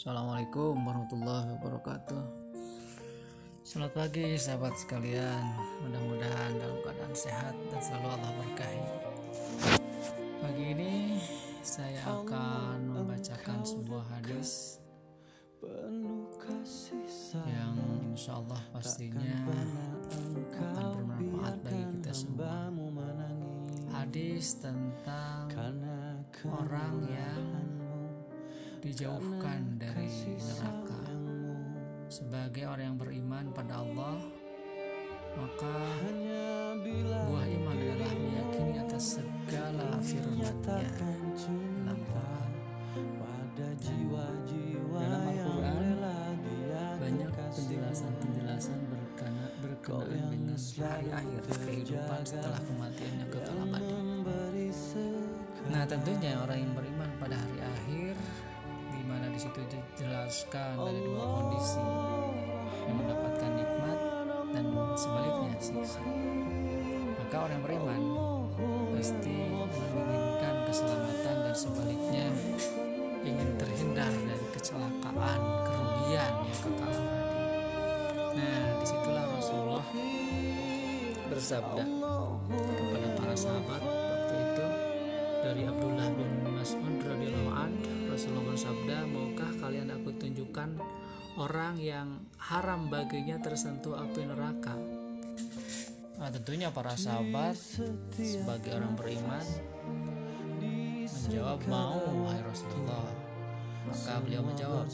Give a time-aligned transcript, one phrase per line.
[0.00, 2.24] Assalamualaikum warahmatullahi wabarakatuh.
[3.60, 5.44] Selamat pagi sahabat sekalian.
[5.84, 8.84] Mudah-mudahan dalam keadaan sehat dan selalu Allah berkahi.
[10.40, 11.20] Pagi ini
[11.60, 14.80] saya akan membacakan sebuah hadis
[17.44, 17.76] Yang
[18.16, 22.72] insya Allah pastinya akan bermanfaat bagi kita semua.
[23.92, 25.44] Hadis tentang
[26.48, 27.79] orang yang
[28.80, 30.08] dijauhkan dari
[30.40, 31.04] neraka.
[32.08, 34.16] sebagai orang yang beriman pada Allah
[35.36, 35.76] maka
[36.80, 40.50] buah iman adalah meyakini atas segala firman-Nya.
[40.80, 41.28] dalam
[42.08, 42.56] Quran
[44.90, 45.84] dalam Al-Quran
[47.00, 54.68] banyak penjelasan-penjelasan berkenaan, berkenaan dengan hari akhir kehidupan setelah kematian yang kekal abadi
[55.68, 58.14] nah tentunya orang yang beriman pada hari akhir
[59.10, 61.82] mana di situ dijelaskan ada dua kondisi
[62.86, 63.98] yang mendapatkan nikmat
[64.54, 66.02] dan sebaliknya siksa.
[67.18, 68.00] Maka orang yang beriman
[68.94, 72.26] pasti menginginkan keselamatan dan sebaliknya
[73.26, 77.42] ingin terhindar dari kecelakaan, kerugian yang kekal abadi.
[78.30, 79.86] Nah, di situlah Rasulullah
[81.26, 81.84] bersabda
[82.50, 84.66] kepada para sahabat waktu itu
[85.42, 90.82] dari Abdullah bin Mas'ud radhiyallahu anhu Rasulullah bersabda maukah kalian aku tunjukkan
[91.38, 94.74] orang yang haram baginya tersentuh api neraka
[96.18, 97.54] nah, tentunya para sahabat
[98.18, 99.46] sebagai orang beriman
[101.06, 103.06] menjawab mau wahai Rasulullah
[103.86, 104.90] maka beliau menjawab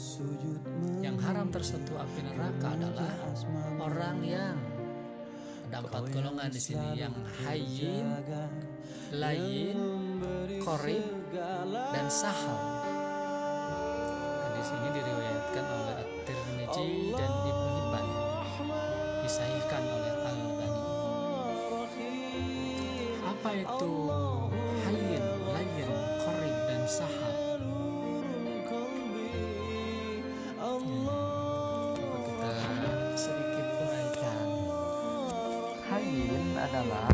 [1.01, 3.13] yang haram tersentuh api neraka adalah
[3.81, 4.57] orang yang
[5.67, 7.11] ada empat golongan di sini yang
[7.43, 8.07] hayyin,
[9.11, 9.75] layin,
[10.63, 11.03] korib,
[11.91, 12.76] dan sahal.
[14.67, 18.07] Di sini diriwayatkan oleh At-Tirmizi dan Ibnu Hibban,
[19.23, 20.83] disahihkan oleh Al-Albani.
[23.31, 23.93] Apa itu
[24.83, 25.23] hayyin,
[25.55, 27.63] layin, korib, dan sahal?
[31.95, 32.51] Coba kita
[33.15, 34.47] sedikit uraikan.
[35.87, 37.07] Hayyin adalah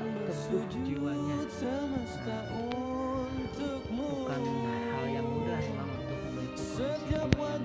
[0.00, 1.38] teduh jiwanya.
[2.28, 2.44] Nah,
[3.88, 4.42] bukan
[4.94, 6.60] hal yang mudah memang untuk memiliki
[7.34, 7.58] kondisi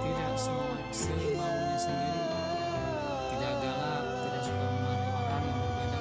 [0.04, 2.24] tidak semaunya sendiri.
[3.36, 6.00] Tidak galak tidak suka memarahi orang yang berbeda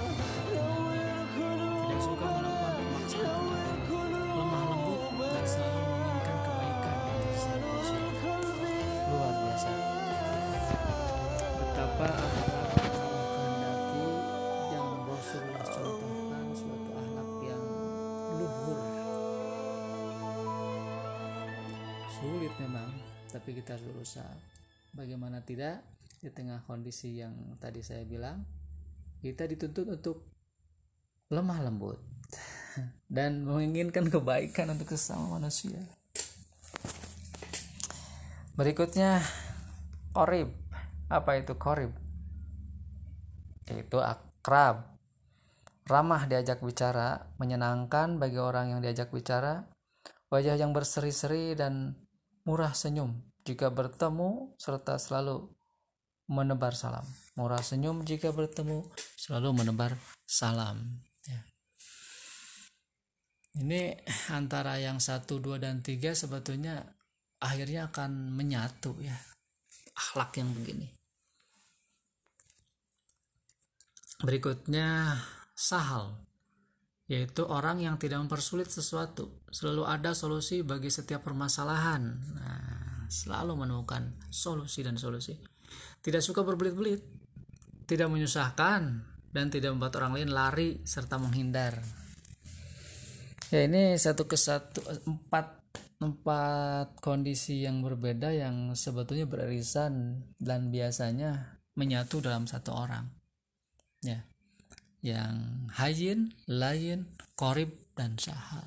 [1.86, 3.42] tidak suka melakukan pemaksaan
[4.36, 6.98] lemah lembut dan selalu menginginkan kebaikan
[7.34, 7.70] sesama
[9.10, 9.72] luar biasa.
[11.56, 12.10] Betapa
[22.16, 24.32] sulit memang tapi kita harus berusaha.
[24.96, 25.84] Bagaimana tidak
[26.24, 28.40] di tengah kondisi yang tadi saya bilang
[29.20, 30.24] kita dituntut untuk
[31.28, 32.00] lemah lembut
[33.12, 35.84] dan menginginkan kebaikan untuk sesama manusia.
[38.56, 39.20] Berikutnya
[40.16, 40.48] korib.
[41.12, 41.92] Apa itu korib?
[43.68, 44.96] Yaitu akrab.
[45.86, 49.68] Ramah diajak bicara menyenangkan bagi orang yang diajak bicara.
[50.32, 51.94] Wajah yang berseri-seri dan
[52.46, 53.12] murah senyum.
[53.42, 55.50] Jika bertemu serta selalu
[56.30, 57.06] menebar salam.
[57.38, 58.86] Murah senyum jika bertemu
[59.18, 59.94] selalu menebar
[60.26, 61.02] salam.
[61.26, 61.42] Ya.
[63.62, 63.94] ini
[64.30, 66.82] antara yang satu dua dan tiga sebetulnya
[67.42, 69.14] akhirnya akan menyatu ya.
[69.96, 70.90] Akhlak yang begini.
[74.22, 75.18] Berikutnya
[75.52, 76.25] sahal
[77.06, 79.46] yaitu orang yang tidak mempersulit sesuatu.
[79.50, 82.02] Selalu ada solusi bagi setiap permasalahan.
[82.34, 85.38] Nah, selalu menemukan solusi dan solusi.
[86.02, 87.26] Tidak suka berbelit-belit
[87.86, 88.82] tidak menyusahkan
[89.30, 91.78] dan tidak membuat orang lain lari serta menghindar.
[93.54, 95.62] Ya ini satu kesatu empat
[96.02, 103.06] empat kondisi yang berbeda yang sebetulnya beririsan dan biasanya menyatu dalam satu orang.
[104.02, 104.26] Ya
[105.04, 108.64] yang hayin, lain, korib dan sahal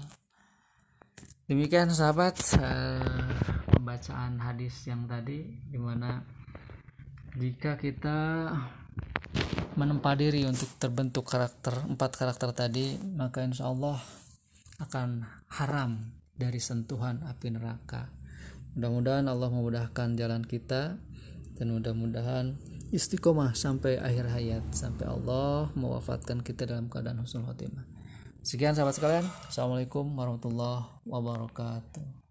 [1.50, 3.26] demikian sahabat uh,
[3.74, 6.22] pembacaan hadis yang tadi di mana
[7.34, 8.50] jika kita
[9.74, 13.98] menempa diri untuk terbentuk karakter empat karakter tadi maka insya Allah
[14.80, 15.26] akan
[15.60, 15.98] haram
[16.40, 18.08] dari sentuhan api neraka.
[18.80, 20.96] Mudah-mudahan Allah memudahkan jalan kita
[21.60, 22.56] dan mudah-mudahan
[22.96, 27.84] istiqomah sampai akhir hayat sampai Allah mewafatkan kita dalam keadaan husnul khotimah.
[28.40, 29.28] Sekian sahabat sekalian.
[29.52, 32.29] Assalamualaikum warahmatullahi wabarakatuh.